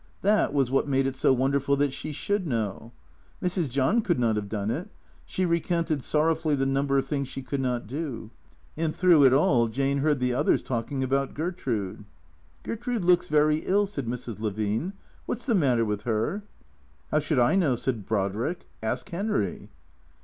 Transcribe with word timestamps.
That 0.23 0.51
was 0.51 0.71
what 0.71 0.87
made 0.87 1.05
it 1.05 1.13
so 1.13 1.31
wonderful 1.31 1.75
that 1.75 1.93
she 1.93 2.11
should 2.11 2.47
know. 2.47 2.91
Mrs. 3.39 3.69
John 3.69 4.01
could 4.01 4.19
not 4.19 4.35
have 4.35 4.49
done 4.49 4.71
it. 4.71 4.89
She 5.27 5.45
recounted 5.45 6.01
sorrowfully 6.01 6.55
the 6.55 6.65
number 6.65 6.97
of 6.97 7.05
things 7.05 7.27
she 7.27 7.43
could 7.43 7.61
not 7.61 7.85
do. 7.85 8.31
And 8.75 8.95
through 8.95 9.25
it 9.25 9.31
all 9.31 9.67
Jane 9.67 9.99
heard 9.99 10.19
the 10.19 10.33
others 10.33 10.63
talking 10.63 11.03
about 11.03 11.35
Gertrude." 11.35 12.03
Gertrude 12.63 13.03
looks 13.05 13.27
very 13.27 13.57
ill," 13.57 13.85
said 13.85 14.07
Mrs. 14.07 14.39
Levine." 14.39 14.93
What 15.27 15.39
's 15.39 15.45
the 15.45 15.53
matter 15.53 15.85
with 15.85 16.01
her?"" 16.05 16.41
How 17.11 17.19
should 17.19 17.37
I 17.37 17.53
know?" 17.55 17.75
said 17.75 18.07
Brodrick." 18.07 18.65
Ask 18.81 19.07
Henry." 19.11 19.69